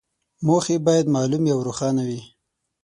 [0.47, 2.21] موخې باید معلومې او روښانه وي.